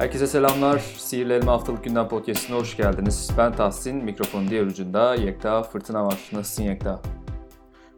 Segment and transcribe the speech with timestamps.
[0.00, 0.78] Herkese selamlar.
[0.78, 3.30] Sihirli Elma Haftalık Gündem Podcast'ine hoş geldiniz.
[3.38, 6.28] Ben Tahsin, mikrofonun diğer ucunda Yekta Fırtına var.
[6.32, 7.02] Nasılsın Yekta?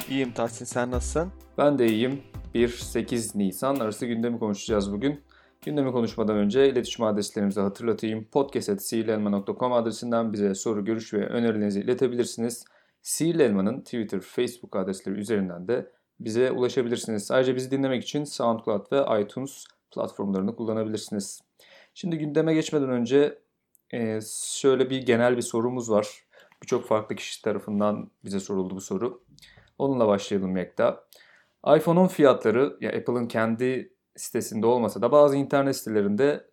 [0.09, 1.33] İyiyim Tahsin, sen nasılsın?
[1.59, 2.23] Ben de iyiyim.
[2.55, 5.21] 1-8 Nisan arası gündemi konuşacağız bugün.
[5.65, 8.25] Gündemi konuşmadan önce iletişim adreslerimizi hatırlatayım.
[8.25, 12.65] podcast.sihirlielma.com adresinden bize soru, görüş ve önerilerinizi iletebilirsiniz.
[13.03, 17.31] Sihirli Elma'nın Twitter, Facebook adresleri üzerinden de bize ulaşabilirsiniz.
[17.31, 21.41] Ayrıca bizi dinlemek için SoundCloud ve iTunes platformlarını kullanabilirsiniz.
[21.95, 23.39] Şimdi gündeme geçmeden önce
[23.93, 26.09] e, şöyle bir genel bir sorumuz var.
[26.63, 29.23] Birçok farklı kişi tarafından bize soruldu bu soru.
[29.79, 31.05] Onunla başlayalım Yekta.
[31.77, 36.47] iPhone'un fiyatları ya Apple'ın kendi sitesinde olmasa da bazı internet sitelerinde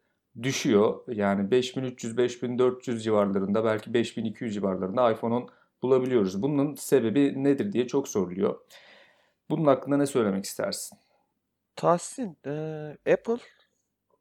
[0.44, 1.00] düşüyor.
[1.08, 5.50] Yani 5300-5400 civarlarında belki 5200 civarlarında iPhone'un
[5.82, 6.42] bulabiliyoruz.
[6.42, 8.60] Bunun sebebi nedir diye çok soruluyor.
[9.50, 10.98] Bunun hakkında ne söylemek istersin?
[11.76, 12.52] Tahsin, e,
[13.14, 13.38] Apple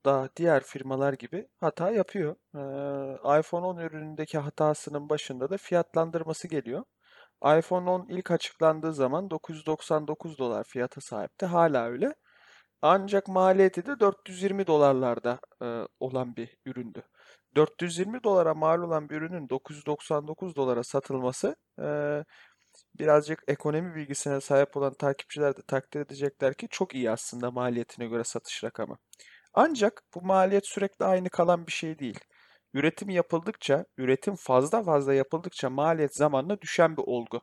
[0.05, 2.37] da diğer firmalar gibi hata yapıyor.
[2.55, 6.85] E, iPhone 10 ürünündeki hatasının başında da fiyatlandırması geliyor.
[7.59, 11.47] iPhone 10 ilk açıklandığı zaman 999 dolar fiyata sahipti.
[11.47, 12.15] Hala öyle.
[12.83, 15.67] Ancak maliyeti de 420 dolarlarda e,
[16.01, 17.03] olan bir üründü.
[17.57, 21.89] 420 dolara mal olan bir ürünün 999 dolara satılması e,
[22.99, 28.25] birazcık ekonomi bilgisine sahip olan takipçiler de takdir edecekler ki çok iyi aslında maliyetine göre
[28.25, 28.99] satış rakamı.
[29.55, 32.21] Ancak bu maliyet sürekli aynı kalan bir şey değil.
[32.75, 37.43] Üretim yapıldıkça, üretim fazla fazla yapıldıkça maliyet zamanla düşen bir olgu.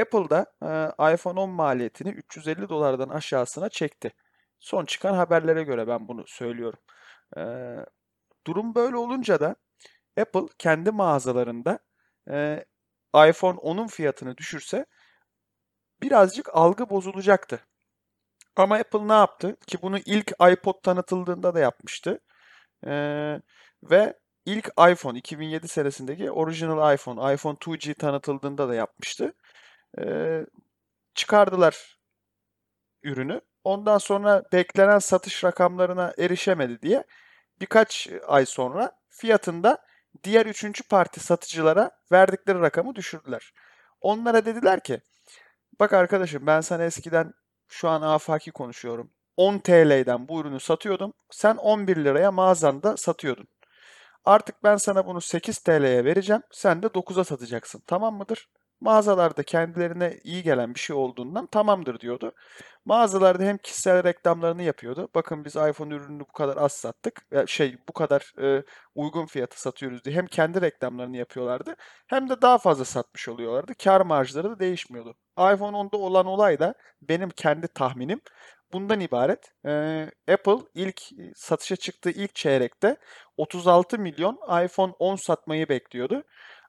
[0.00, 4.12] Apple'da e, iPhone 10 maliyetini 350 dolardan aşağısına çekti.
[4.60, 6.80] Son çıkan haberlere göre ben bunu söylüyorum.
[7.36, 7.42] E,
[8.46, 9.56] durum böyle olunca da
[10.20, 11.78] Apple kendi mağazalarında
[12.30, 12.64] e,
[13.14, 14.86] iPhone 10'un fiyatını düşürse
[16.02, 17.67] birazcık algı bozulacaktı.
[18.58, 19.56] Ama Apple ne yaptı?
[19.66, 22.20] Ki bunu ilk iPod tanıtıldığında da yapmıştı.
[22.86, 23.40] Ee,
[23.82, 24.14] ve
[24.46, 29.34] ilk iPhone 2007 senesindeki original iPhone, iPhone 2G tanıtıldığında da yapmıştı.
[29.98, 30.46] Ee,
[31.14, 31.98] çıkardılar
[33.02, 33.40] ürünü.
[33.64, 37.04] Ondan sonra beklenen satış rakamlarına erişemedi diye
[37.60, 39.78] birkaç ay sonra fiyatında
[40.24, 43.52] diğer üçüncü parti satıcılara verdikleri rakamı düşürdüler.
[44.00, 45.00] Onlara dediler ki
[45.80, 47.32] bak arkadaşım ben sana eskiden
[47.68, 49.10] şu an afaki konuşuyorum.
[49.36, 51.12] 10 TL'den bu ürünü satıyordum.
[51.30, 53.48] Sen 11 liraya mağazanda satıyordun.
[54.24, 56.42] Artık ben sana bunu 8 TL'ye vereceğim.
[56.50, 57.82] Sen de 9'a satacaksın.
[57.86, 58.48] Tamam mıdır?
[58.80, 62.32] Mağazalarda kendilerine iyi gelen bir şey olduğundan tamamdır diyordu.
[62.84, 65.08] Mağazalarda hem kişisel reklamlarını yapıyordu.
[65.14, 67.26] Bakın biz iPhone ürününü bu kadar az sattık.
[67.46, 68.62] Şey bu kadar e,
[68.94, 71.74] uygun fiyata satıyoruz diye hem kendi reklamlarını yapıyorlardı
[72.06, 73.72] hem de daha fazla satmış oluyorlardı.
[73.84, 75.14] Kar marjları da değişmiyordu.
[75.38, 78.20] iPhone 10'da olan olay da benim kendi tahminim
[78.72, 79.52] bundan ibaret.
[79.66, 81.02] Ee, Apple ilk
[81.34, 82.96] satışa çıktığı ilk çeyrekte
[83.36, 86.22] 36 milyon iPhone 10 satmayı bekliyordu.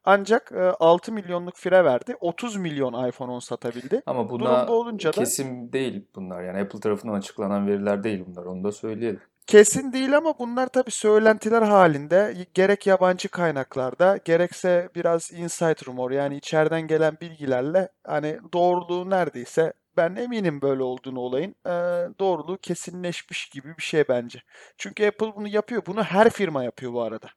[0.04, 2.16] Ancak 6 milyonluk fire verdi.
[2.20, 4.02] 30 milyon iPhone 10 satabildi.
[4.06, 5.74] Ama buna olunca kesim da...
[5.74, 6.44] değil bunlar.
[6.44, 8.46] Yani Apple tarafından açıklanan veriler değil bunlar.
[8.46, 9.20] Onu da söyleyelim.
[9.48, 16.38] Kesin değil ama bunlar tabii söylentiler halinde gerek yabancı kaynaklarda gerekse biraz inside rumor yani
[16.38, 21.56] içeriden gelen bilgilerle hani doğruluğu neredeyse ben eminim böyle olduğunu olayın.
[21.66, 21.72] E,
[22.20, 24.44] doğruluğu kesinleşmiş gibi bir şey bence.
[24.78, 25.82] Çünkü Apple bunu yapıyor.
[25.86, 27.28] Bunu her firma yapıyor bu arada.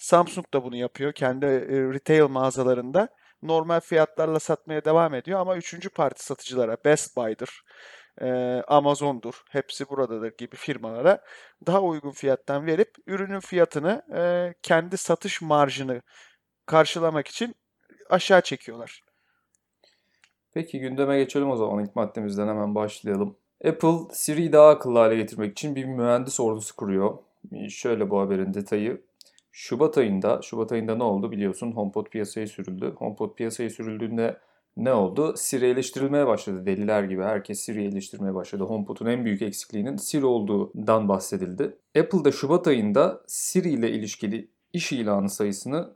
[0.00, 3.08] Samsung da bunu yapıyor kendi e, retail mağazalarında.
[3.42, 7.62] Normal fiyatlarla satmaya devam ediyor ama üçüncü parti satıcılara Best Buy'dır,
[8.20, 8.28] e,
[8.68, 11.24] Amazon'dur, hepsi buradadır gibi firmalara
[11.66, 16.02] daha uygun fiyattan verip ürünün fiyatını e, kendi satış marjını
[16.66, 17.54] karşılamak için
[18.10, 19.02] aşağı çekiyorlar.
[20.54, 23.36] Peki gündeme geçelim o zaman ilk maddemizden hemen başlayalım.
[23.64, 27.18] Apple Siri'yi daha akıllı hale getirmek için bir mühendis ordusu kuruyor.
[27.68, 29.09] Şöyle bu haberin detayı.
[29.52, 32.94] Şubat ayında, Şubat ayında ne oldu biliyorsun HomePod piyasaya sürüldü.
[32.98, 34.40] HomePod piyasaya sürüldüğünde
[34.76, 35.34] ne oldu?
[35.36, 36.66] Siri eleştirilmeye başladı.
[36.66, 38.64] Deliler gibi herkes Siri eleştirmeye başladı.
[38.64, 41.76] HomePod'un en büyük eksikliğinin Siri olduğundan bahsedildi.
[41.98, 45.94] Apple'da Şubat ayında Siri ile ilişkili iş ilanı sayısını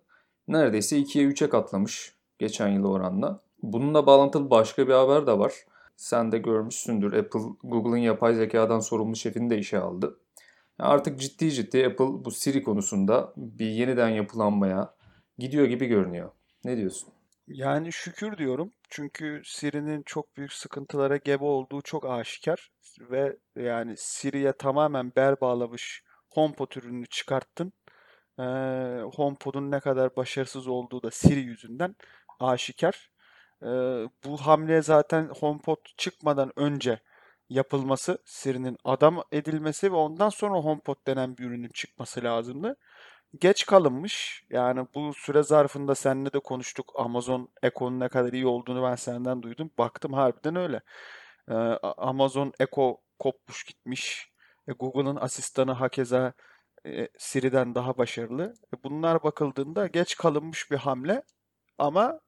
[0.48, 3.40] neredeyse 2'ye 3'e katlamış geçen yıl oranla.
[3.62, 5.52] Bununla bağlantılı başka bir haber de var.
[5.96, 7.12] Sen de görmüşsündür.
[7.12, 10.18] Apple, Google'ın yapay zekadan sorumlu şefini de işe aldı.
[10.78, 14.94] Artık ciddi ciddi Apple bu Siri konusunda bir yeniden yapılanmaya
[15.38, 16.30] gidiyor gibi görünüyor.
[16.64, 17.08] Ne diyorsun?
[17.48, 18.72] Yani şükür diyorum.
[18.90, 22.70] Çünkü Siri'nin çok büyük sıkıntılara gebe olduğu çok aşikar.
[23.00, 27.72] Ve yani Siri'ye tamamen bel bağlamış HomePod ürününü çıkarttın.
[28.38, 28.42] Ee,
[29.14, 31.96] HomePod'un ne kadar başarısız olduğu da Siri yüzünden
[32.40, 33.10] aşikar.
[33.62, 33.66] Ee,
[34.24, 37.00] bu hamle zaten HomePod çıkmadan önce
[37.54, 42.76] yapılması, Siri'nin adam edilmesi ve ondan sonra HomePod denen bir ürünün çıkması lazımdı.
[43.40, 44.44] Geç kalınmış.
[44.50, 46.92] Yani bu süre zarfında seninle de konuştuk.
[46.96, 49.70] Amazon Echo'nun ne kadar iyi olduğunu ben senden duydum.
[49.78, 50.80] Baktım harbiden öyle.
[51.48, 54.32] Ee, Amazon Echo kopmuş gitmiş.
[54.68, 56.32] E, Google'ın asistanı hakeza
[56.86, 58.54] e, Siri'den daha başarılı.
[58.74, 61.22] E, bunlar bakıldığında geç kalınmış bir hamle
[61.78, 62.20] ama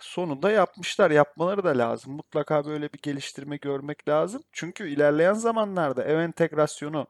[0.00, 1.10] sonunda yapmışlar.
[1.10, 2.12] Yapmaları da lazım.
[2.12, 4.42] Mutlaka böyle bir geliştirme görmek lazım.
[4.52, 7.06] Çünkü ilerleyen zamanlarda ev entegrasyonu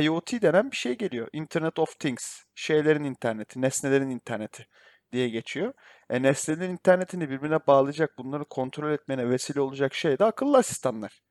[0.00, 1.28] IoT denen bir şey geliyor.
[1.32, 4.66] Internet of Things, şeylerin interneti, nesnelerin interneti
[5.12, 5.72] diye geçiyor.
[6.10, 11.22] E nesnelerin internetini birbirine bağlayacak, bunları kontrol etmene vesile olacak şey de akıllı asistanlar.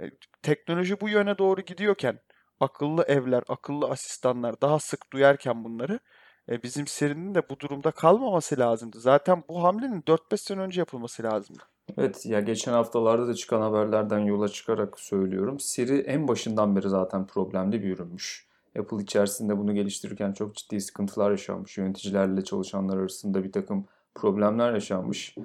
[0.00, 0.04] E,
[0.42, 2.18] teknoloji bu yöne doğru gidiyorken,
[2.60, 6.00] akıllı evler, akıllı asistanlar daha sık duyarken bunları
[6.48, 9.00] e, bizim serinin de bu durumda kalmaması lazımdı.
[9.00, 11.62] Zaten bu hamlenin 4-5 sene önce yapılması lazımdı.
[11.98, 15.60] Evet ya geçen haftalarda da çıkan haberlerden yola çıkarak söylüyorum.
[15.60, 18.46] Siri en başından beri zaten problemli bir ürünmüş.
[18.78, 21.78] Apple içerisinde bunu geliştirirken çok ciddi sıkıntılar yaşanmış.
[21.78, 23.84] Yöneticilerle çalışanlar arasında bir takım
[24.14, 25.36] problemler yaşanmış.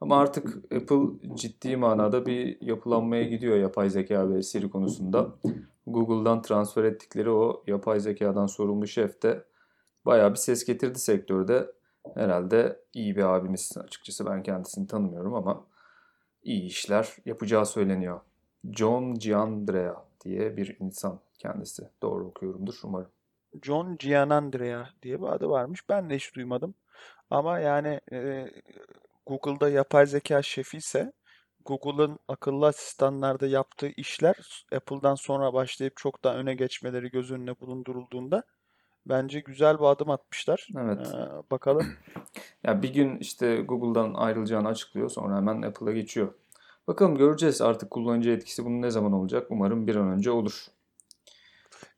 [0.00, 5.28] Ama artık Apple ciddi manada bir yapılanmaya gidiyor yapay zeka ve Siri konusunda.
[5.86, 9.44] Google'dan transfer ettikleri o yapay zekadan sorumlu şef de
[10.06, 11.72] bayağı bir ses getirdi sektörde.
[12.14, 15.64] Herhalde iyi bir abimiz açıkçası ben kendisini tanımıyorum ama
[16.42, 18.20] iyi işler yapacağı söyleniyor.
[18.72, 21.88] John Giandrea diye bir insan kendisi.
[22.02, 23.10] Doğru okuyorumdur umarım.
[23.62, 25.88] John Gianandrea diye bir adı varmış.
[25.88, 26.74] Ben de hiç duymadım.
[27.30, 28.50] Ama yani e,
[29.26, 31.12] Google'da yapay zeka şefi ise
[31.64, 38.42] Google'ın akıllı asistanlarda yaptığı işler Apple'dan sonra başlayıp çok daha öne geçmeleri göz önüne bulundurulduğunda
[39.06, 40.68] bence güzel bir adım atmışlar.
[40.78, 41.14] Evet.
[41.14, 41.86] Ee, bakalım.
[42.64, 46.34] Ya bir gün işte Google'dan ayrılacağını açıklıyor sonra hemen Apple'a geçiyor.
[46.88, 49.46] Bakalım göreceğiz artık kullanıcı etkisi bunun ne zaman olacak?
[49.50, 50.66] Umarım bir an önce olur.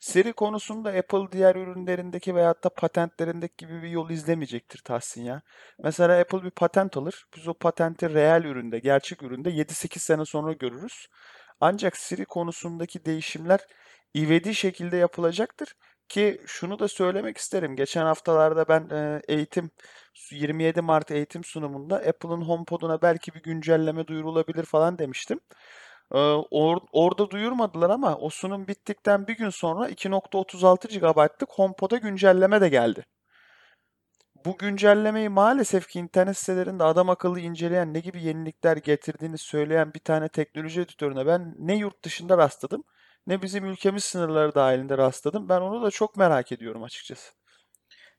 [0.00, 5.42] Seri konusunda Apple diğer ürünlerindeki veyahut da patentlerindeki gibi bir yol izlemeyecektir Tahsin ya.
[5.82, 7.26] Mesela Apple bir patent alır.
[7.36, 11.08] Biz o patenti reel üründe, gerçek üründe 7-8 sene sonra görürüz.
[11.60, 13.60] Ancak Siri konusundaki değişimler
[14.16, 15.76] ivedi şekilde yapılacaktır.
[16.08, 17.76] Ki şunu da söylemek isterim.
[17.76, 19.70] Geçen haftalarda ben e, eğitim
[20.30, 25.40] 27 Mart eğitim sunumunda Apple'ın HomePod'una belki bir güncelleme duyurulabilir falan demiştim.
[26.12, 26.18] Ee,
[26.50, 32.68] or, orada duyurmadılar ama o sunum bittikten bir gün sonra 2.36 GB'lık HomePod'a güncelleme de
[32.68, 33.04] geldi.
[34.44, 40.00] Bu güncellemeyi maalesef ki internet sitelerinde adam akıllı inceleyen ne gibi yenilikler getirdiğini söyleyen bir
[40.00, 42.84] tane teknoloji editörüne ben ne yurt dışında rastladım
[43.26, 45.48] ne bizim ülkemiz sınırları dahilinde rastladım.
[45.48, 47.32] Ben onu da çok merak ediyorum açıkçası.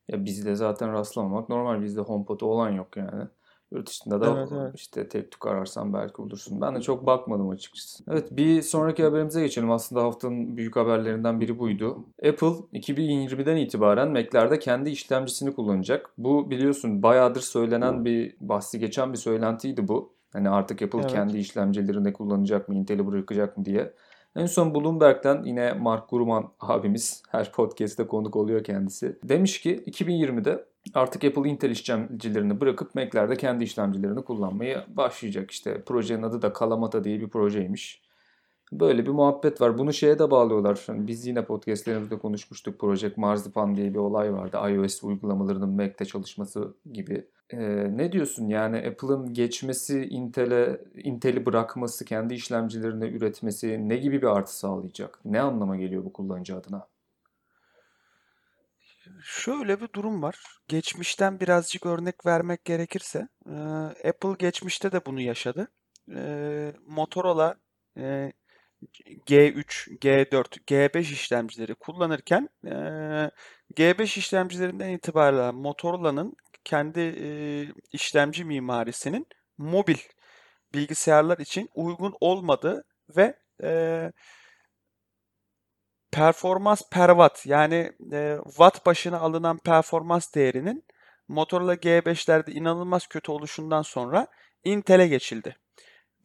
[0.07, 1.81] Ya bizde zaten rastlamamak normal.
[1.81, 3.23] Bizde HomePod'u olan yok yani.
[3.71, 4.71] Yurt dışında da Evet, evet.
[4.75, 6.61] işte tek tük ararsan belki bulursun.
[6.61, 8.03] Ben de çok bakmadım açıkçası.
[8.07, 9.71] Evet bir sonraki haberimize geçelim.
[9.71, 12.05] Aslında haftanın büyük haberlerinden biri buydu.
[12.27, 16.09] Apple 2020'den itibaren Mac'lerde kendi işlemcisini kullanacak.
[16.17, 20.13] Bu biliyorsun bayağıdır söylenen bir bahsi geçen bir söylentiydi bu.
[20.33, 21.11] Hani artık Apple Evet.
[21.11, 23.93] kendi işlemcilerinde kullanacak mı, Intel'i bırakacak mı diye.
[24.35, 29.19] En son Bloomberg'den yine Mark Gurman abimiz her podcast'te konuk oluyor kendisi.
[29.23, 35.51] Demiş ki 2020'de artık Apple Intel işlemcilerini bırakıp Mac'lerde kendi işlemcilerini kullanmaya başlayacak.
[35.51, 38.01] İşte projenin adı da Kalamata diye bir projeymiş.
[38.71, 39.77] Böyle bir muhabbet var.
[39.77, 40.83] Bunu şeye de bağlıyorlar.
[40.87, 42.79] Hani biz yine podcastlerimizde konuşmuştuk.
[42.79, 44.57] Project Marzipan diye bir olay vardı.
[44.69, 47.27] iOS uygulamalarının Mac'te çalışması gibi.
[47.49, 54.27] Ee, ne diyorsun yani Apple'ın geçmesi Intel'e Intel'i bırakması, kendi işlemcilerini üretmesi ne gibi bir
[54.27, 55.19] artı sağlayacak?
[55.25, 56.87] Ne anlama geliyor bu kullanıcı adına?
[59.23, 60.59] Şöyle bir durum var.
[60.67, 63.53] Geçmişten birazcık örnek vermek gerekirse, e,
[64.09, 65.67] Apple geçmişte de bunu yaşadı.
[66.15, 67.55] E, Motorola
[67.97, 68.31] e,
[69.27, 72.71] G3, G4, G5 işlemcileri kullanırken e,
[73.75, 76.35] G5 işlemcilerinden itibaren Motorola'nın
[76.65, 77.27] kendi e,
[77.91, 79.97] işlemci mimarisinin mobil
[80.73, 82.83] bilgisayarlar için uygun olmadığı
[83.17, 84.11] ve e,
[86.11, 90.85] performans per watt yani e, watt başına alınan performans değerinin
[91.27, 94.27] Motorola G5'lerde inanılmaz kötü oluşundan sonra
[94.63, 95.55] Intel'e geçildi.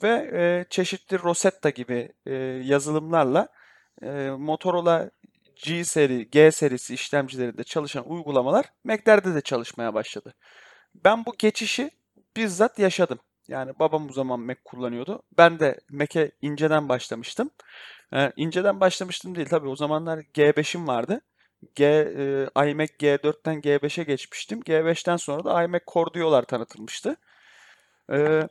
[0.02, 3.48] Ve e, çeşitli Rosetta gibi e, yazılımlarla
[4.02, 5.10] e, Motorola
[5.62, 10.34] G seri, G serisi işlemcilerinde çalışan uygulamalar Mac'lerde de çalışmaya başladı.
[10.94, 11.90] Ben bu geçişi
[12.36, 13.18] bizzat yaşadım.
[13.48, 15.22] Yani babam o zaman Mac kullanıyordu.
[15.38, 17.50] Ben de Mac'e inceden başlamıştım.
[18.14, 21.20] Ee, inceden başlamıştım değil tabii o zamanlar G5'im vardı.
[21.74, 24.60] G, e, iMac G4'ten G5'e geçmiştim.
[24.60, 27.16] G5'ten sonra da iMac Core Duo'lar tanıtılmıştı.
[28.12, 28.48] Ee,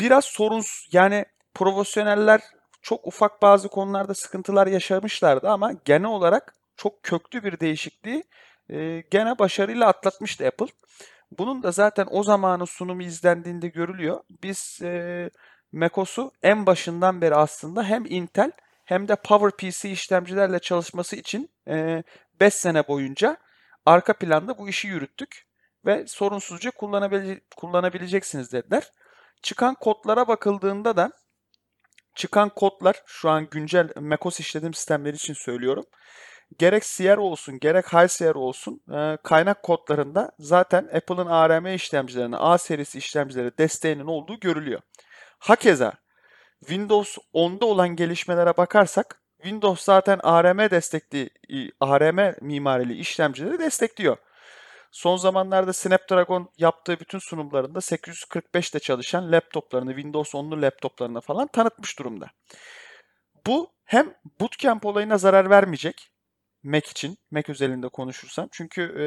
[0.00, 2.40] biraz sorunsuz yani profesyoneller
[2.82, 8.24] çok ufak bazı konularda sıkıntılar yaşamışlardı ama genel olarak çok köklü bir değişikliği
[8.70, 10.66] e, gene başarıyla atlatmıştı Apple.
[11.38, 14.20] Bunun da zaten o zamanın sunumu izlendiğinde görülüyor.
[14.42, 15.30] Biz e,
[15.72, 18.52] macOS'u en başından beri aslında hem Intel
[18.84, 21.50] hem de PowerPC işlemcilerle çalışması için
[22.40, 23.36] 5 sene boyunca
[23.86, 25.46] arka planda bu işi yürüttük
[25.86, 28.92] ve sorunsuzca kullanabile kullanabileceksiniz dediler.
[29.42, 31.12] Çıkan kodlara bakıldığında da
[32.14, 35.84] çıkan kodlar şu an güncel macOS işletim sistemleri için söylüyorum.
[36.58, 38.80] Gerek Sierra olsun gerek High Sierra olsun
[39.22, 44.80] kaynak kodlarında zaten Apple'ın ARM işlemcilerine A serisi işlemcilere desteğinin olduğu görülüyor.
[45.38, 45.92] Hakeza
[46.60, 51.30] Windows 10'da olan gelişmelere bakarsak Windows zaten ARM destekli
[51.80, 54.16] ARM mimarili işlemcileri destekliyor.
[54.92, 62.30] Son zamanlarda Snapdragon yaptığı bütün sunumlarında 845'te çalışan laptoplarını, Windows 10'lu laptoplarını falan tanıtmış durumda.
[63.46, 66.10] Bu hem bootcamp olayına zarar vermeyecek
[66.62, 68.48] Mac için, Mac özelinde konuşursam.
[68.52, 69.06] Çünkü e,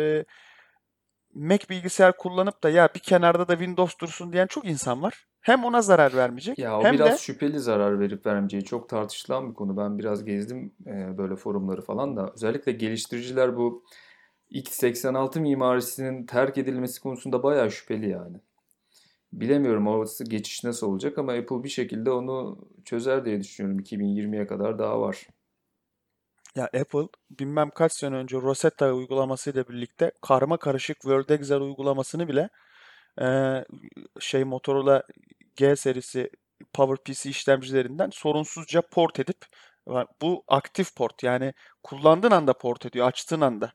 [1.33, 5.25] Mac bilgisayar kullanıp da ya bir kenarda da Windows dursun diyen çok insan var.
[5.41, 9.49] Hem ona zarar vermeyecek Ya o hem biraz de şüpheli zarar verip vermeyeceği çok tartışılan
[9.49, 9.77] bir konu.
[9.77, 12.31] Ben biraz gezdim e, böyle forumları falan da.
[12.35, 13.83] Özellikle geliştiriciler bu
[14.51, 18.37] x86 mimarisinin terk edilmesi konusunda bayağı şüpheli yani.
[19.33, 23.79] Bilemiyorum orası geçiş nasıl olacak ama Apple bir şekilde onu çözer diye düşünüyorum.
[23.79, 25.27] 2020'ye kadar daha var.
[26.55, 32.49] ya Apple bilmem kaç sene önce Rosetta uygulamasıyla birlikte karma karışık WorldExer uygulamasını bile
[33.21, 33.27] e,
[34.19, 35.03] şey Motorola
[35.55, 36.29] G serisi
[36.73, 39.37] PowerPC işlemcilerinden sorunsuzca port edip
[40.21, 43.73] bu aktif port yani kullandığın anda port ediyor, açtığın anda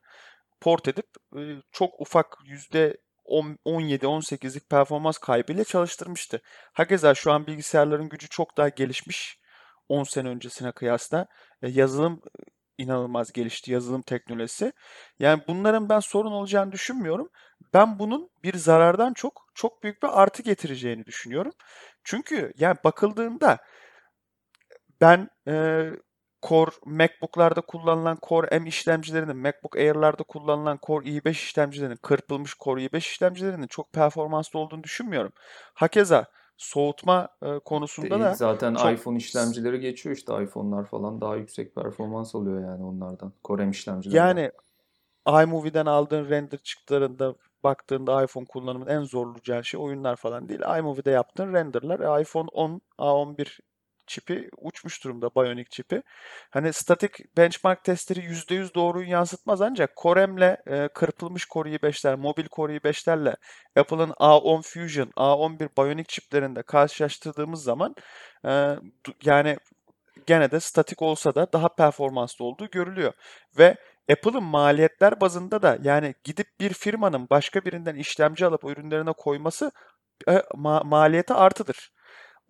[0.60, 1.40] port edip e,
[1.72, 6.42] çok ufak yüzde 17-18'lik performans kaybıyla çalıştırmıştı.
[6.72, 9.40] Hakeza şu an bilgisayarların gücü çok daha gelişmiş
[9.88, 11.26] 10 sene öncesine kıyasla.
[11.62, 12.22] E, yazılım
[12.78, 14.72] inanılmaz gelişti, yazılım teknolojisi.
[15.18, 17.30] Yani bunların ben sorun olacağını düşünmüyorum.
[17.74, 21.52] Ben bunun bir zarardan çok çok büyük bir artı getireceğini düşünüyorum.
[22.04, 23.58] Çünkü yani bakıldığında
[25.00, 25.84] ben e,
[26.42, 32.96] Core MacBook'larda kullanılan Core M işlemcilerinin, MacBook Air'larda kullanılan Core i5 işlemcilerinin, kırpılmış Core i5
[32.96, 35.32] işlemcilerinin çok performanslı olduğunu düşünmüyorum.
[35.74, 38.20] Hakeza soğutma e, konusunda Değil.
[38.20, 43.32] da Zaten çok iPhone işlemcileri geçiyor işte iPhone'lar falan daha yüksek performans alıyor yani onlardan.
[43.44, 44.26] Core M işlemcilerden.
[44.26, 44.50] yani
[45.44, 50.60] iMovie'den aldığın render çıktılarında baktığında iPhone kullanımının en zorlayacağı şey oyunlar falan değil.
[50.78, 52.18] iMovie'de yaptığın renderlar.
[52.18, 53.58] E, iPhone 10, A11
[54.10, 56.02] çipi uçmuş durumda Bionic çipi.
[56.50, 62.46] Hani statik benchmark testleri %100 doğruyu yansıtmaz ancak Core M'le e, kırpılmış Core i5'ler, mobil
[62.52, 63.36] Core i5'lerle
[63.76, 67.94] Apple'ın A10 Fusion, A11 Bionic çiplerinde karşılaştırdığımız zaman
[68.46, 68.76] e,
[69.24, 69.56] yani
[70.26, 73.12] gene de statik olsa da daha performanslı olduğu görülüyor.
[73.58, 73.76] Ve
[74.12, 79.70] Apple'ın maliyetler bazında da yani gidip bir firmanın başka birinden işlemci alıp ürünlerine koyması
[80.28, 81.90] e, ma- maliyeti artıdır.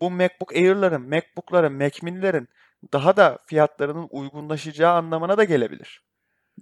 [0.01, 2.49] Bu MacBook Air'ların, MacBook'ların, Mac Mini'lerin
[2.93, 6.03] daha da fiyatlarının uygunlaşacağı anlamına da gelebilir.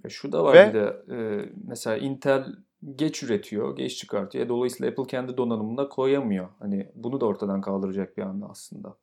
[0.03, 2.45] Ya şu da var Ve bir de e, mesela Intel
[2.95, 4.45] geç üretiyor, geç çıkartıyor.
[4.45, 6.47] E, Dolayısıyla Apple kendi donanımına koyamıyor.
[6.59, 8.95] Hani bunu da ortadan kaldıracak bir hamle aslında.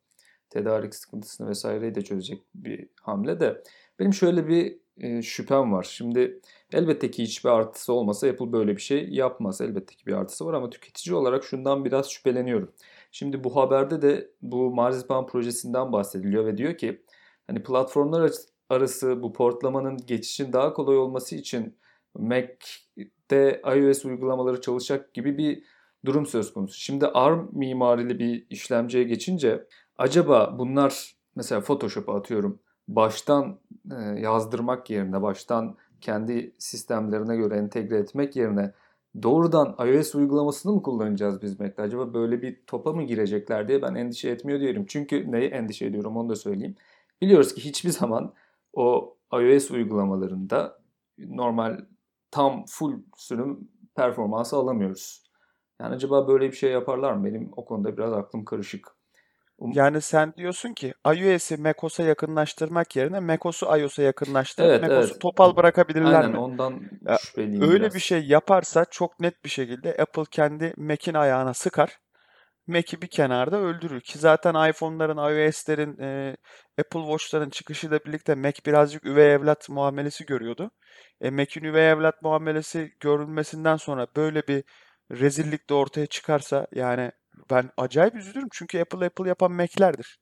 [0.49, 3.63] Tedarik sıkıntısını vesaireyi de çözecek bir hamle de.
[3.99, 5.83] Benim şöyle bir e, şüphem var.
[5.83, 6.39] Şimdi
[6.73, 9.61] elbette ki hiçbir artısı olmasa Apple böyle bir şey yapmaz.
[9.61, 12.71] Elbette ki bir artısı var ama tüketici olarak şundan biraz şüpheleniyorum.
[13.11, 17.03] Şimdi bu haberde de bu Marzipan projesinden bahsediliyor ve diyor ki
[17.47, 18.31] hani platformlar
[18.69, 21.77] arası bu portlamanın geçişin daha kolay olması için
[22.15, 25.63] Mac'te iOS uygulamaları çalışacak gibi bir
[26.05, 26.79] durum söz konusu.
[26.79, 33.59] Şimdi ARM mimarili bir işlemciye geçince acaba bunlar mesela Photoshop'a atıyorum baştan
[33.91, 38.73] e, yazdırmak yerine baştan kendi sistemlerine göre entegre etmek yerine
[39.23, 41.81] doğrudan iOS uygulamasını mı kullanacağız biz Mac'te?
[41.81, 44.85] Acaba böyle bir topa mı girecekler diye ben endişe etmiyor diyorum.
[44.87, 46.75] Çünkü neyi endişe ediyorum onu da söyleyeyim.
[47.21, 48.33] Biliyoruz ki hiçbir zaman
[48.73, 50.79] o iOS uygulamalarında
[51.17, 51.79] normal
[52.31, 55.23] tam full sürüm performansı alamıyoruz.
[55.81, 57.25] Yani acaba böyle bir şey yaparlar mı?
[57.25, 58.96] Benim o konuda biraz aklım karışık.
[59.59, 65.21] Um- Yani sen diyorsun ki iOS'i macOS'a yakınlaştırmak yerine macOS'u iOS'a yakınlaştırıp Evet, macOS'u evet.
[65.21, 66.37] topal bırakabilirler Aynen mi?
[66.37, 67.19] ondan Ya,
[67.59, 67.93] öyle biraz.
[67.93, 71.97] bir şey yaparsa çok net bir şekilde Apple kendi Mac'in ayağına sıkar.
[72.67, 76.37] Mac'i bir kenarda öldürür ki zaten iPhone'ların, iOS'lerin, e,
[76.79, 80.71] Apple Watch'ların çıkışıyla birlikte Mac birazcık üvey evlat muamelesi görüyordu.
[81.21, 84.63] E, Mac'in üvey evlat muamelesi görülmesinden sonra böyle bir
[85.11, 87.11] rezillik de ortaya çıkarsa yani
[87.51, 90.19] ben acayip üzülürüm çünkü Apple Apple yapan Mac'lerdir.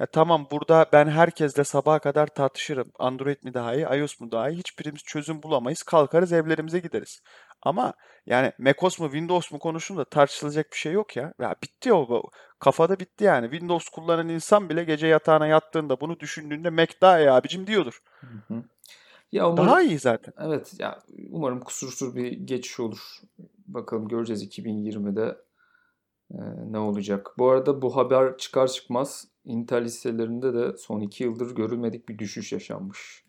[0.00, 2.92] Ya tamam burada ben herkesle sabaha kadar tartışırım.
[2.98, 4.58] Android mi daha iyi, iOS mu daha iyi?
[4.58, 5.82] Hiçbirimiz çözüm bulamayız.
[5.82, 7.20] Kalkarız evlerimize gideriz.
[7.62, 7.92] Ama
[8.26, 11.32] yani macOS mu Windows mu konusunda tartışılacak bir şey yok ya.
[11.40, 12.22] Ya bitti o.
[12.58, 13.50] Kafada bitti yani.
[13.50, 18.02] Windows kullanan insan bile gece yatağına yattığında bunu düşündüğünde Mac daha iyi abicim diyordur.
[18.20, 18.62] Hı hı.
[19.32, 20.34] Ya umarım Daha iyi zaten.
[20.40, 20.98] evet ya
[21.30, 22.98] umarım kusursuz bir geçiş olur.
[23.66, 25.36] Bakalım göreceğiz 2020'de
[26.30, 26.38] e,
[26.72, 27.26] ne olacak.
[27.38, 32.52] Bu arada bu haber çıkar çıkmaz Intel hisselerinde de son iki yıldır görülmedik bir düşüş
[32.52, 33.24] yaşanmış.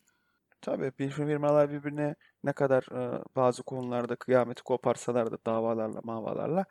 [0.62, 6.66] Tabii bir firmalar birbirine ne kadar e, bazı konularda kıyameti koparsalar da davalarla mavalarla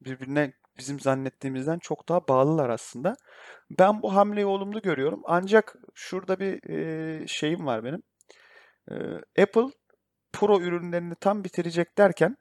[0.00, 3.14] birbirine bizim zannettiğimizden çok daha bağlılar aslında.
[3.78, 5.22] Ben bu hamleyi olumlu görüyorum.
[5.24, 8.02] Ancak şurada bir e, şeyim var benim.
[8.90, 8.94] E,
[9.42, 9.68] Apple
[10.32, 12.36] Pro ürünlerini tam bitirecek derken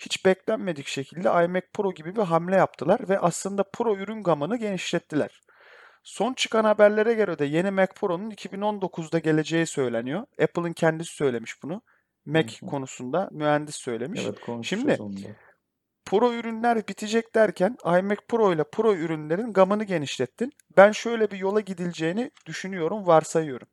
[0.00, 5.40] hiç beklenmedik şekilde iMac Pro gibi bir hamle yaptılar ve aslında Pro ürün gamını genişlettiler.
[6.02, 10.26] Son çıkan haberlere göre de yeni Mac Pro'nun 2019'da geleceği söyleniyor.
[10.42, 11.82] Apple'ın kendisi söylemiş bunu.
[12.26, 12.70] Mac Hı hı.
[12.70, 14.20] konusunda mühendis söylemiş.
[14.24, 15.28] Evet Şimdi konuşacağız onu da.
[16.04, 20.52] Pro ürünler bitecek derken iMac Pro ile Pro ürünlerin gamını genişlettin.
[20.76, 23.68] Ben şöyle bir yola gidileceğini düşünüyorum, varsayıyorum.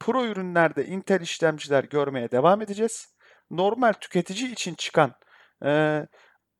[0.00, 3.14] Pro ürünlerde Intel işlemciler görmeye devam edeceğiz.
[3.50, 5.12] Normal tüketici için çıkan
[5.64, 6.06] eee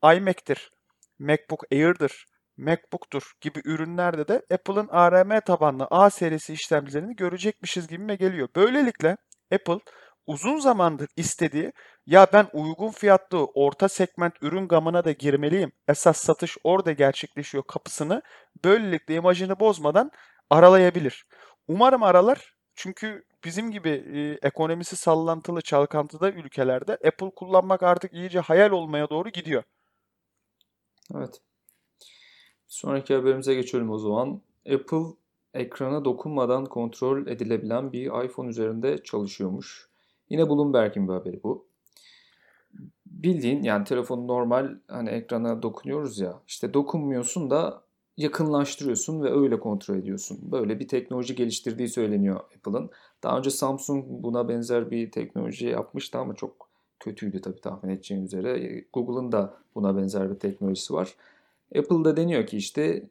[0.05, 0.71] iMac'tir,
[1.19, 8.49] MacBook Air'dır, MacBook'tur gibi ürünlerde de Apple'ın ARM tabanlı A serisi işlemcilerini görecekmişiz gibime geliyor.
[8.57, 9.17] Böylelikle
[9.55, 9.79] Apple
[10.27, 11.73] uzun zamandır istediği
[12.07, 15.73] ya ben uygun fiyatlı orta segment ürün gamına da girmeliyim.
[15.89, 18.23] Esas satış orada gerçekleşiyor kapısını
[18.65, 20.11] böylelikle imajını bozmadan
[20.51, 21.27] aralayabilir.
[21.69, 22.55] Umarım aralar.
[22.77, 29.29] Çünkü bizim gibi e, ekonomisi sallantılı, çalkantıda ülkelerde Apple kullanmak artık iyice hayal olmaya doğru
[29.29, 29.63] gidiyor.
[31.15, 31.41] Evet.
[32.67, 34.41] Sonraki haberimize geçelim o zaman.
[34.75, 35.05] Apple
[35.55, 39.89] ekrana dokunmadan kontrol edilebilen bir iPhone üzerinde çalışıyormuş.
[40.29, 41.67] Yine Bloomberg'in bir haberi bu.
[43.07, 47.84] Bildiğin yani telefonu normal hani ekrana dokunuyoruz ya işte dokunmuyorsun da
[48.17, 50.39] yakınlaştırıyorsun ve öyle kontrol ediyorsun.
[50.53, 52.91] Böyle bir teknoloji geliştirdiği söyleniyor Apple'ın.
[53.23, 56.69] Daha önce Samsung buna benzer bir teknoloji yapmıştı ama çok
[57.01, 58.85] kötüydü tabii tahmin edeceğin üzere.
[58.93, 61.15] Google'ın da buna benzer bir teknolojisi var.
[61.79, 63.09] Apple'da deniyor ki işte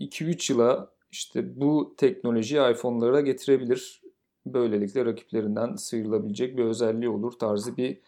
[0.00, 4.02] 2-3 yıla işte bu teknolojiyi iPhone'lara getirebilir.
[4.46, 8.00] Böylelikle rakiplerinden sıyrılabilecek bir özelliği olur tarzı bir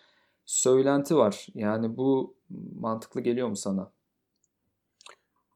[0.46, 1.46] söylenti var.
[1.54, 2.35] Yani bu
[2.80, 3.90] mantıklı geliyor mu sana?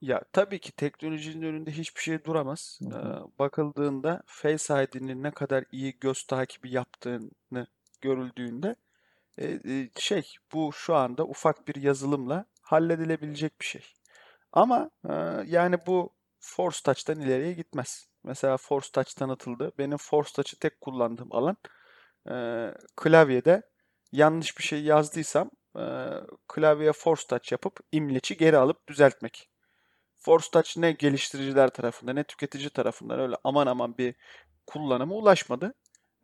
[0.00, 2.80] Ya tabii ki teknolojinin önünde hiçbir şey duramaz.
[2.82, 3.24] Hı Ee, hı.
[3.38, 7.66] bakıldığında Face ID'nin ne kadar iyi göz takibi yaptığını
[8.00, 8.76] görüldüğünde
[9.38, 13.82] e, e, şey bu şu anda ufak bir yazılımla halledilebilecek bir şey.
[14.52, 15.12] Ama e,
[15.46, 18.08] yani bu Force Touch'tan ileriye gitmez.
[18.24, 19.72] Mesela Force Touch tanıtıldı.
[19.78, 21.56] Benim Force Touch'ı tek kullandığım alan
[22.30, 22.34] e,
[22.96, 23.62] klavyede
[24.12, 25.84] yanlış bir şey yazdıysam e,
[26.48, 29.50] klavyeye Force Touch yapıp imleci geri alıp düzeltmek.
[30.18, 34.14] Force Touch ne geliştiriciler tarafından ne tüketici tarafından öyle aman aman bir
[34.66, 35.74] kullanıma ulaşmadı.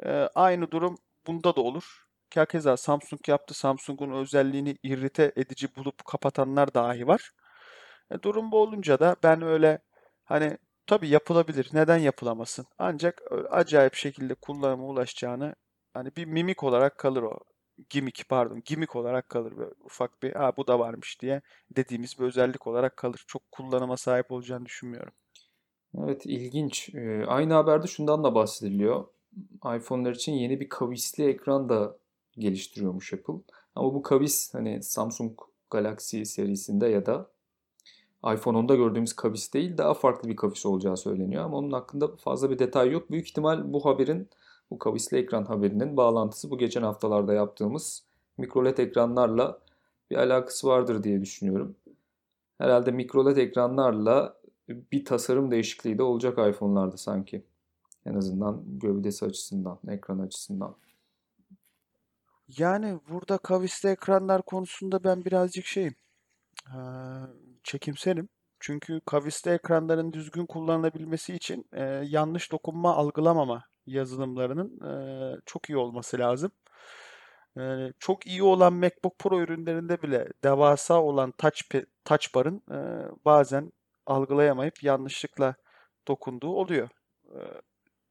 [0.04, 2.04] Ee, aynı durum bunda da olur.
[2.48, 3.54] Keza Samsung yaptı.
[3.54, 7.30] Samsung'un özelliğini irrite edici bulup kapatanlar dahi var.
[8.10, 9.78] E, durum bu olunca da ben öyle
[10.24, 11.70] hani tabii yapılabilir.
[11.72, 12.66] Neden yapılamasın?
[12.78, 15.54] Ancak acayip şekilde kullanıma ulaşacağını
[15.94, 17.40] hani bir mimik olarak kalır o.
[17.90, 21.42] Gimik pardon, gimik olarak kalır böyle ufak bir ha bu da varmış diye
[21.76, 23.24] dediğimiz bir özellik olarak kalır.
[23.26, 25.12] Çok kullanıma sahip olacağını düşünmüyorum.
[25.98, 26.94] Evet ilginç.
[26.94, 29.04] Ee, aynı haberde şundan da bahsediliyor.
[29.76, 31.96] iPhone'lar için yeni bir kavisli ekran da
[32.38, 33.34] geliştiriyormuş Apple.
[33.74, 35.38] Ama bu kavis hani Samsung
[35.70, 37.30] Galaxy serisinde ya da
[38.34, 41.44] iPhone 10'da gördüğümüz kavis değil daha farklı bir kavis olacağı söyleniyor.
[41.44, 43.10] Ama onun hakkında fazla bir detay yok.
[43.10, 44.28] Büyük ihtimal bu haberin
[44.70, 48.04] bu kavisli ekran haberinin bağlantısı bu geçen haftalarda yaptığımız
[48.38, 49.58] mikroLED ekranlarla
[50.10, 51.76] bir alakası vardır diye düşünüyorum.
[52.58, 54.36] Herhalde mikroLED ekranlarla
[54.68, 57.44] bir tasarım değişikliği de olacak iPhone'larda sanki.
[58.06, 60.76] En azından gövdesi açısından, ekran açısından.
[62.58, 65.94] Yani burada kavisli ekranlar konusunda ben birazcık şeyim,
[66.74, 66.80] eee,
[67.62, 68.28] çekimserim.
[68.60, 76.18] Çünkü kavisli ekranların düzgün kullanılabilmesi için eee, yanlış dokunma algılamama yazılımlarının eee, çok iyi olması
[76.18, 76.50] lazım.
[77.56, 81.60] Eee, çok iyi olan MacBook Pro ürünlerinde bile devasa olan touch,
[82.04, 83.72] touch bar'ın eee, bazen
[84.06, 85.54] algılayamayıp yanlışlıkla
[86.08, 86.88] dokunduğu oluyor.
[87.34, 87.40] Eee,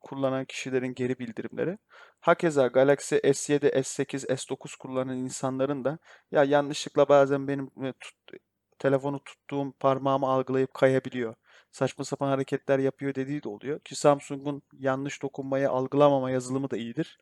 [0.02, 1.78] kullanan kişilerin geri bildirimleri.
[2.22, 6.00] Hakeza Galaxy S7, S8, S9 kullanan insanların da
[6.32, 8.38] ya yanlışlıkla bazen benim e, tut-
[8.80, 11.36] telefonu tuttuğum parmağımı algılayıp kayabiliyor.
[11.74, 13.80] Saçma sapan hareketler yapıyor dediği de oluyor.
[13.80, 17.20] Ki Samsung'un yanlış dokunmayı algılamama yazılımı da iyidir.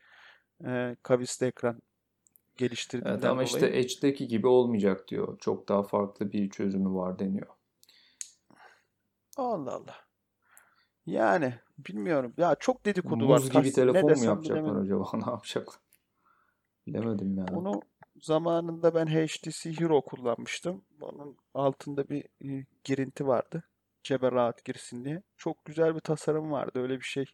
[0.66, 3.80] Ee, kavisli ekran Evet geliştirdiğinden ama işte.
[3.80, 5.40] Edge'deki gibi olmayacak diyor.
[5.40, 7.48] Çok daha farklı bir çözümü var deniyor.
[9.38, 9.96] Allah Allah.
[11.06, 12.34] Yani bilmiyorum.
[12.38, 13.68] Ya çok dedikodu var Muz gibi.
[13.68, 14.82] Ne telefon mu yapacaklar bilemedim.
[14.82, 15.10] acaba?
[15.26, 15.76] Ne yapacaklar?
[16.88, 17.52] Bilemedim yani.
[17.52, 17.82] Onu
[18.22, 20.86] zamanında ben HTC Hero kullanmıştım.
[21.02, 23.64] Onun altında bir e, girinti vardı.
[24.04, 25.24] Cebe rahat girsin diye.
[25.38, 26.82] Çok güzel bir tasarım vardı.
[26.82, 27.26] Öyle bir şey.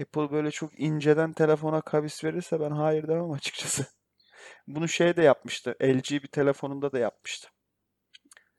[0.00, 3.86] Apple böyle çok inceden telefona kavis verirse ben hayır demem açıkçası.
[4.68, 5.76] Bunu şey de yapmıştı.
[5.82, 7.48] LG bir telefonunda da yapmıştı.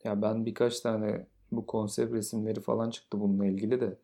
[0.03, 3.97] Ya ben birkaç tane bu konsept resimleri falan çıktı bununla ilgili de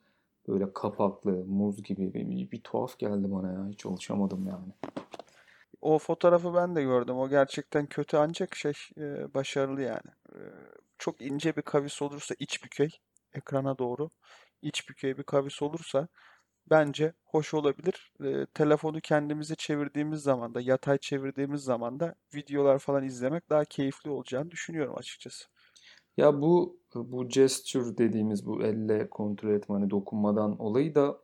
[0.48, 3.68] böyle kapaklı, muz gibi bir, bir tuhaf geldi bana ya.
[3.70, 4.74] Hiç alışamadım yani.
[5.82, 7.18] O fotoğrafı ben de gördüm.
[7.18, 10.10] O gerçekten kötü ancak şey e, başarılı yani.
[10.34, 10.40] E,
[11.00, 12.90] çok ince bir kavis olursa iç bükey
[13.34, 14.10] ekrana doğru
[14.62, 16.08] iç bükey bir kavis olursa
[16.70, 18.14] bence hoş olabilir.
[18.24, 24.10] E, telefonu kendimize çevirdiğimiz zaman da yatay çevirdiğimiz zaman da videolar falan izlemek daha keyifli
[24.10, 25.46] olacağını düşünüyorum açıkçası.
[26.18, 31.18] Ya bu bu gesture dediğimiz bu elle kontrol etme hani dokunmadan olayı da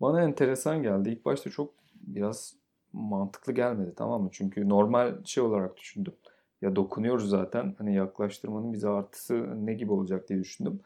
[0.00, 1.08] bana enteresan geldi.
[1.10, 2.54] İlk başta çok biraz
[2.92, 4.28] mantıklı gelmedi tamam mı?
[4.32, 6.14] Çünkü normal şey olarak düşündüm.
[6.62, 10.80] Ya dokunuyoruz zaten hani yaklaştırmanın bize artısı ne gibi olacak diye düşündüm.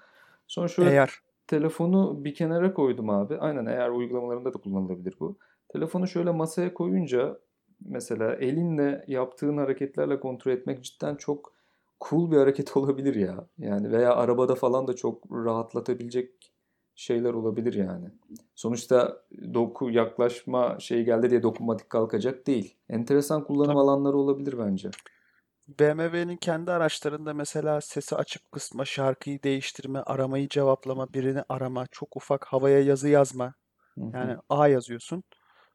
[0.48, 1.11] Sonra şöyle Eğer
[1.46, 3.38] telefonu bir kenara koydum abi.
[3.38, 5.37] Aynen eğer uygulamalarında da kullanılabilir bu.
[5.68, 7.38] Telefonu şöyle masaya koyunca
[7.80, 11.52] mesela elinle yaptığın hareketlerle kontrol etmek cidden çok
[12.00, 13.46] cool bir hareket olabilir ya.
[13.58, 16.52] Yani veya arabada falan da çok rahatlatabilecek
[16.94, 18.06] şeyler olabilir yani.
[18.54, 19.22] Sonuçta
[19.54, 22.76] doku yaklaşma şey geldi diye dokunmatik kalkacak değil.
[22.88, 24.90] Enteresan kullanım tabii alanları olabilir bence.
[25.78, 32.44] BMW'nin kendi araçlarında mesela sesi açıp kısma, şarkıyı değiştirme, aramayı cevaplama, birini arama, çok ufak
[32.44, 33.54] havaya yazı yazma.
[34.12, 35.24] Yani A yazıyorsun.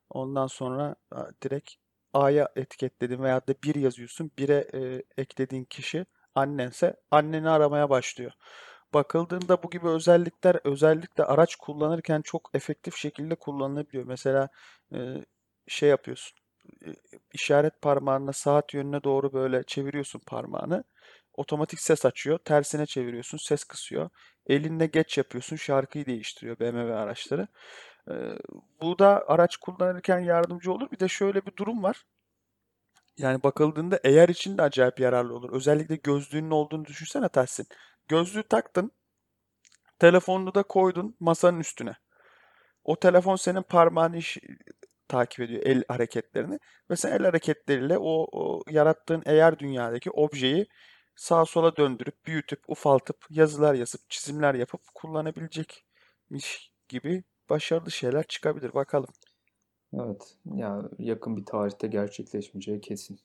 [0.10, 0.96] Ondan sonra
[1.44, 1.72] direkt
[2.14, 4.32] A'ya etiketledin veya da bir yazıyorsun.
[4.38, 6.06] Bire e, eklediğin kişi
[6.36, 8.32] annense anneni aramaya başlıyor.
[8.94, 14.06] Bakıldığında bu gibi özellikler özellikle araç kullanırken çok efektif şekilde kullanılabiliyor.
[14.06, 14.50] Mesela
[14.94, 14.98] e,
[15.68, 16.38] şey yapıyorsun.
[16.86, 16.90] E,
[17.34, 20.84] işaret parmağınla saat yönüne doğru böyle çeviriyorsun parmağını.
[21.34, 22.38] Otomatik ses açıyor.
[22.38, 24.10] Tersine çeviriyorsun, ses kısıyor.
[24.48, 27.48] Elinle geç yapıyorsun, şarkıyı değiştiriyor BMW araçları.
[28.10, 28.14] Ee,
[28.82, 30.92] bu da araç kullanırken yardımcı olur.
[30.92, 32.06] Bir de şöyle bir durum var.
[33.18, 35.54] Yani bakıldığında eğer için de acayip yararlı olur.
[35.54, 37.68] Özellikle gözlüğünün olduğunu düşünsene Tahsin.
[38.08, 38.92] Gözlüğü taktın,
[40.00, 41.96] telefonunu da koydun masanın üstüne.
[42.84, 44.20] O telefon senin parmağını
[45.08, 50.68] takip ediyor el hareketlerini ve sen el hareketleriyle o, o yarattığın eğer dünyadaki objeyi
[51.16, 58.74] sağa sola döndürüp büyütüp ufaltıp yazılar yazıp çizimler yapıp kullanabilecekmiş gibi başarılı şeyler çıkabilir.
[58.74, 59.10] Bakalım.
[59.94, 60.38] Evet.
[60.56, 63.20] Ya yakın bir tarihte gerçekleşmeyeceği kesin.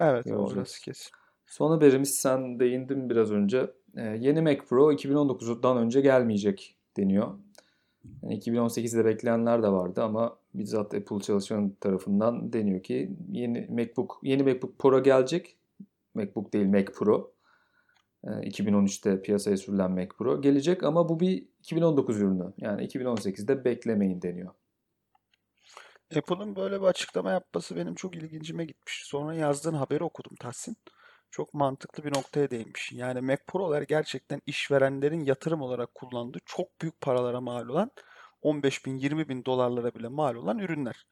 [0.00, 0.78] Evet, orası Göreceğiz.
[0.78, 1.10] kesin.
[1.46, 3.70] Son haberimiz sen değindin biraz önce.
[3.96, 7.38] Ee, yeni Mac Pro 2019'dan önce gelmeyecek deniyor.
[8.22, 14.42] Yani 2018'de bekleyenler de vardı ama bizzat Apple çalışan tarafından deniyor ki yeni MacBook yeni
[14.42, 15.56] MacBook Pro gelecek.
[16.14, 17.32] MacBook değil Mac Pro.
[18.24, 22.52] Ee, 2013'te piyasaya sürülen Mac Pro gelecek ama bu bir 2019 ürünü.
[22.58, 24.50] Yani 2018'de beklemeyin deniyor.
[26.16, 29.02] Apple'ın böyle bir açıklama yapması benim çok ilgincime gitmiş.
[29.06, 30.76] Sonra yazdığın haberi okudum Tahsin.
[31.32, 32.92] Çok mantıklı bir noktaya değinmiş.
[32.92, 37.90] Yani Mac Pro'lar gerçekten işverenlerin yatırım olarak kullandığı çok büyük paralara mal olan
[38.42, 41.06] 15 bin 20 bin dolarlara bile mal olan ürünler.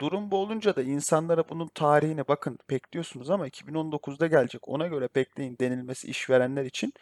[0.00, 5.56] Durum bu olunca da insanlara bunun tarihine bakın bekliyorsunuz ama 2019'da gelecek ona göre bekleyin
[5.60, 6.92] denilmesi işverenler için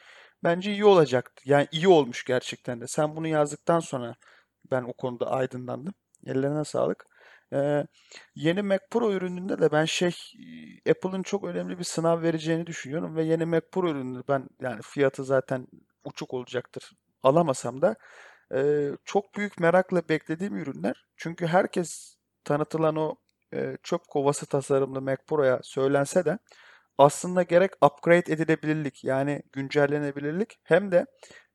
[0.44, 1.42] bence iyi olacaktı.
[1.46, 2.86] Yani iyi olmuş gerçekten de.
[2.86, 4.14] Sen bunu yazdıktan sonra
[4.70, 5.94] ben o konuda aydınlandım.
[6.26, 7.07] Ellerine sağlık.
[7.52, 7.86] Ee,
[8.34, 10.16] yeni Mac Pro ürününde de ben şey
[10.90, 15.24] Apple'ın çok önemli bir sınav vereceğini düşünüyorum ve yeni Mac Pro ürünü ben yani fiyatı
[15.24, 15.66] zaten
[16.04, 16.92] uçuk olacaktır.
[17.22, 17.96] Alamasam da
[18.54, 21.06] e, çok büyük merakla beklediğim ürünler.
[21.16, 23.16] Çünkü herkes tanıtılan o
[23.54, 26.38] e, çöp kovası tasarımlı Mac Pro'ya söylense de
[26.98, 31.06] aslında gerek upgrade edilebilirlik yani güncellenebilirlik hem de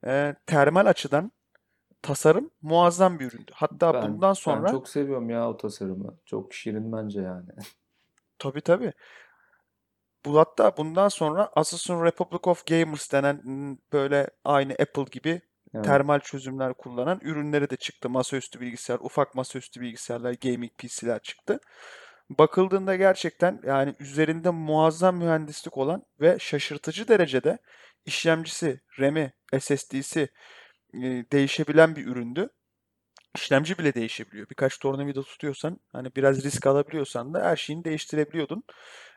[0.05, 1.31] e, termal açıdan
[2.03, 3.51] tasarım muazzam bir üründü.
[3.55, 6.17] Hatta Ben bundan ben sonra çok seviyorum ya o tasarımı.
[6.25, 7.49] Çok şirin bence yani.
[8.39, 8.93] tabii tabii
[10.25, 13.41] bu hatta bundan sonra Asus'un Republic of Gamers denen
[13.93, 15.41] böyle aynı Apple gibi
[15.75, 15.85] Evet.
[15.85, 18.09] termal çözümler kullanan ürünleri de çıktı.
[18.09, 21.59] Masaüstü bilgisayar, ufak masaüstü bilgisayarlar, gaming PC'ler çıktı.
[22.29, 27.57] Bakıldığında gerçekten yani üzerinde muazzam mühendislik olan ve şaşırtıcı derecede
[28.05, 30.29] işlemcisi, RAM'i, SSD'si,
[30.93, 32.49] e, değişebilen bir üründü.
[33.35, 34.49] İşlemci bile değişebiliyor.
[34.49, 38.63] Birkaç tornavida tutuyorsan, hani biraz risk alabiliyorsan da her şeyini değiştirebiliyordun.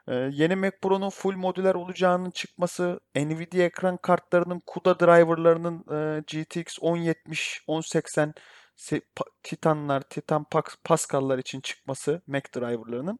[0.08, 5.84] Ee, yeni Mac Pro'nun full modüler olacağının çıkması, Nvidia ekran kartlarının CUDA driverlarının
[6.18, 8.34] e, GTX 1070, 1080
[8.76, 10.46] se- pa- Titanlar, Titan
[10.84, 13.18] Pascal'lar için çıkması Mac driverlarının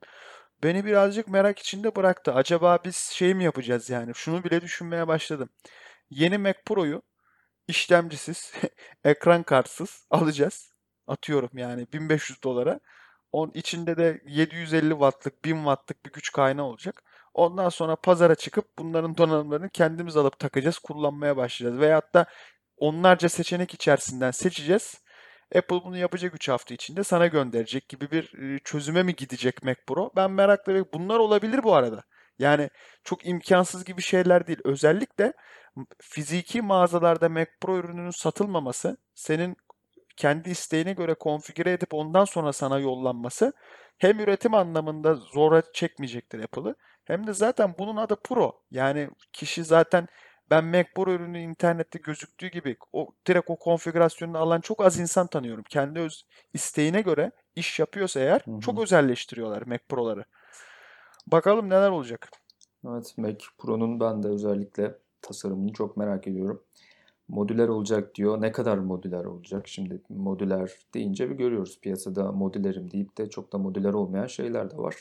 [0.63, 2.35] beni birazcık merak içinde bıraktı.
[2.35, 4.13] Acaba biz şey mi yapacağız yani?
[4.15, 5.49] Şunu bile düşünmeye başladım.
[6.11, 7.03] Yeni Mac Pro'yu
[7.69, 8.53] işlemcisiz,
[9.05, 10.73] ekran kartsız alacağız.
[11.07, 12.81] Atıyorum yani 1500 dolara.
[13.33, 17.03] Onun içinde de 750 wattlık, 1000 wattlık bir güç kaynağı olacak.
[17.35, 21.81] Ondan sonra pazara çıkıp bunların donanımlarını kendimiz alıp takacağız, kullanmaya başlayacağız.
[21.81, 22.27] Veyahut da
[22.77, 25.01] onlarca seçenek içerisinden seçeceğiz.
[25.57, 29.81] Apple bunu yapacak 3 hafta içinde sana gönderecek gibi bir e, çözüme mi gidecek Mac
[29.87, 30.11] Pro?
[30.17, 30.91] Ben merakla bekliyorum.
[30.95, 32.03] Bunlar olabilir bu arada.
[32.39, 32.71] Yani
[33.05, 34.59] çok imkansız gibi şeyler değil.
[34.65, 35.33] Özellikle
[36.03, 39.57] fiziki mağazalarda Mac Pro ürününün satılmaması, senin
[40.17, 43.53] kendi isteğine göre konfigüre edip ondan sonra sana yollanması
[43.99, 48.63] hem üretim anlamında zora çekmeyecektir Apple'ı hem de zaten bunun adı Pro.
[48.71, 50.09] Yani kişi zaten
[50.51, 55.27] ben Mac Pro ürünü internette gözüktüğü gibi o direkt o konfigürasyonunu alan çok az insan
[55.27, 55.65] tanıyorum.
[55.69, 58.61] Kendi öz isteğine göre iş yapıyorsa eğer Hı hı.
[58.61, 60.25] çok özelleştiriyorlar Mac Pro'ları.
[61.27, 62.29] Bakalım neler olacak.
[62.89, 66.63] Evet, Mac Pro'nun ben de özellikle tasarımını çok merak ediyorum.
[67.29, 68.41] Modüler olacak diyor.
[68.41, 69.69] Ne kadar modüler olacak?
[69.69, 74.77] Şimdi modüler deyince bir görüyoruz piyasada modülerim deyip de çok da modüler olmayan şeyler de
[74.77, 74.97] var.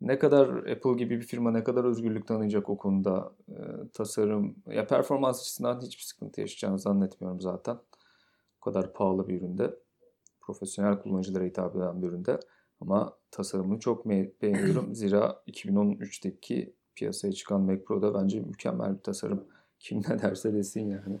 [0.00, 3.54] Ne kadar Apple gibi bir firma ne kadar özgürlük tanıyacak o konuda e,
[3.92, 7.78] tasarım ya performans açısından hiçbir sıkıntı yaşayacağını zannetmiyorum zaten.
[8.60, 9.74] O kadar pahalı bir üründe
[10.40, 12.40] profesyonel kullanıcılara hitap eden bir üründe
[12.80, 14.94] ama tasarımını çok beğeniyorum.
[14.94, 19.48] Zira 2013'teki piyasaya çıkan Mac Pro'da bence mükemmel bir tasarım.
[19.80, 21.20] Kim ne derse desin yani.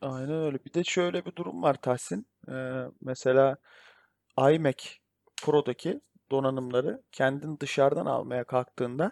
[0.00, 0.58] Aynen öyle.
[0.64, 2.26] Bir de şöyle bir durum var Tahsin.
[2.48, 3.56] Ee, mesela
[4.38, 4.84] iMac
[5.42, 9.10] Pro'daki donanımları kendin dışarıdan almaya kalktığında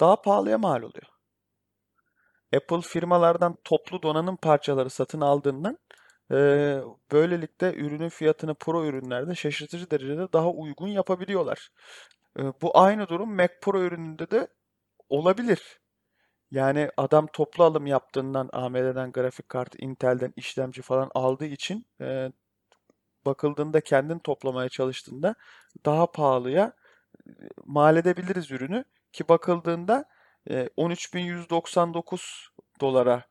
[0.00, 1.06] daha pahalıya mal oluyor.
[2.56, 5.78] Apple firmalardan toplu donanım parçaları satın aldığından
[7.12, 11.70] böylelikle ürünün fiyatını Pro ürünlerde şaşırtıcı derecede daha uygun yapabiliyorlar.
[12.62, 14.48] Bu aynı durum Mac Pro ürününde de
[15.08, 15.80] olabilir.
[16.50, 22.32] Yani adam toplu alım yaptığından AMD'den grafik kartı, Intel'den işlemci falan aldığı için eee,
[23.26, 25.34] bakıldığında kendin toplamaya çalıştığında
[25.86, 26.72] daha pahalıya
[27.28, 27.32] e,
[27.66, 30.04] mal edebiliriz ürünü ki bakıldığında
[30.50, 32.48] e, 13.199
[32.80, 33.24] dolara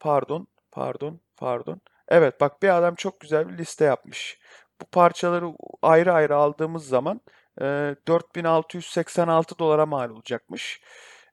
[0.00, 4.38] pardon pardon pardon evet bak bir adam çok güzel bir liste yapmış.
[4.80, 7.20] Bu parçaları ayrı ayrı aldığımız zaman
[7.60, 10.80] e, 4686 dolara mal olacakmış.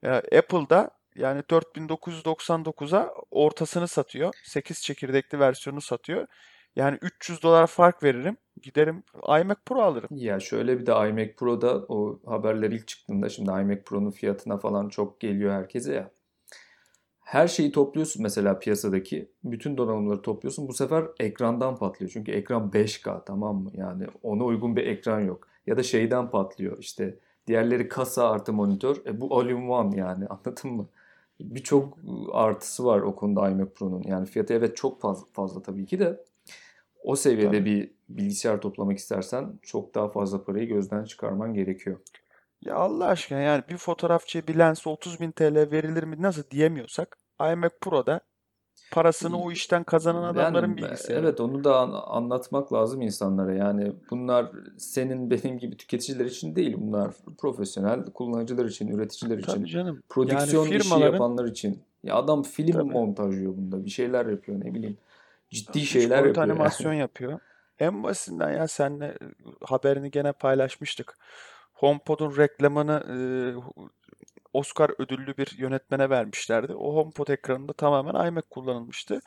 [0.03, 4.33] E, Apple'da yani 4999'a ortasını satıyor.
[4.43, 6.27] 8 çekirdekli versiyonu satıyor.
[6.75, 8.37] Yani 300 dolar fark veririm.
[8.61, 10.09] Giderim iMac Pro alırım.
[10.11, 14.89] Ya şöyle bir de iMac Pro'da o haberler ilk çıktığında şimdi iMac Pro'nun fiyatına falan
[14.89, 16.11] çok geliyor herkese ya.
[17.21, 19.31] Her şeyi topluyorsun mesela piyasadaki.
[19.43, 20.67] Bütün donanımları topluyorsun.
[20.67, 22.11] Bu sefer ekrandan patlıyor.
[22.11, 23.71] Çünkü ekran 5K tamam mı?
[23.73, 25.47] Yani ona uygun bir ekran yok.
[25.67, 27.19] Ya da şeyden patlıyor işte.
[27.47, 28.97] Diğerleri kasa artı monitör.
[29.05, 30.87] E bu all-in-one yani anladın mı?
[31.39, 31.97] Birçok
[32.33, 34.03] artısı var o konuda iMac Pro'nun.
[34.05, 36.23] Yani fiyatı evet çok fazla, fazla tabii ki de.
[37.03, 37.65] O seviyede Tabii.
[37.65, 41.97] bir bilgisayar toplamak istersen çok daha fazla parayı gözden çıkarman gerekiyor.
[42.65, 47.71] Ya Allah aşkına yani bir fotoğrafçıya bir lense 30.000 TL verilir mi nasıl diyemiyorsak iMac
[47.81, 48.21] Pro'da
[48.91, 51.25] parasını o işten kazanan adamların Yani bilgisayarı.
[51.25, 53.53] evet onu da an- anlatmak lazım insanlara.
[53.53, 56.75] Yani bunlar senin benim gibi tüketiciler için değil.
[56.77, 60.03] Bunlar profesyonel kullanıcılar için, üreticiler için, Tabii canım.
[60.09, 61.81] prodüksiyon Yani işi firmaların- yapanlar için.
[62.03, 62.91] Ya adam film Tabii.
[62.91, 63.85] montajlıyor bunda.
[63.85, 64.97] Bir şeyler yapıyor ne bileyim.
[65.49, 66.35] Ciddi Üç şeyler yapıyor.
[66.45, 67.39] animasyon yapıyor.
[67.79, 69.17] En basitinden ya senle
[69.63, 71.17] haberini gene paylaşmıştık.
[71.81, 73.17] HomePod'un reklamını e,
[74.53, 76.73] Oscar ödüllü bir yönetmene vermişlerdi.
[76.73, 79.21] O HomePod ekranında tamamen iMac kullanılmıştı.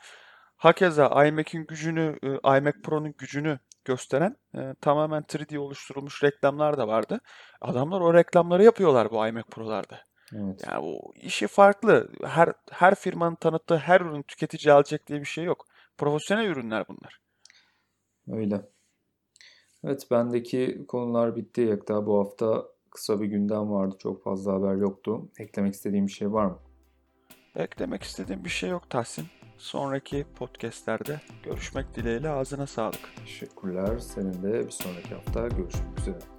[0.55, 7.19] Hakeza iMac'in gücünü, e, iMac Pro'nun gücünü gösteren e, tamamen 3D oluşturulmuş reklamlar da vardı.
[7.61, 9.99] Adamlar o reklamları yapıyorlar bu iMac Pro'larda.
[10.33, 10.63] Evet.
[10.67, 12.11] Yani o işi farklı.
[12.23, 15.65] Her her firmanın tanıttığı her ürün tüketici alacak diye bir şey yok.
[15.97, 17.19] Profesyonel ürünler bunlar.
[18.27, 18.74] Öyle.
[19.85, 21.71] Evet bendeki konular bitti.
[21.71, 23.95] Hatta bu hafta kısa bir gündem vardı.
[23.99, 25.29] Çok fazla haber yoktu.
[25.39, 26.59] Eklemek istediğim bir şey var mı?
[27.55, 29.25] Eklemek istediğim bir şey yok Tahsin.
[29.57, 33.09] Sonraki podcastlerde görüşmek dileğiyle ağzına sağlık.
[33.15, 33.99] Teşekkürler.
[33.99, 36.34] Senin de bir sonraki hafta görüşmek üzere.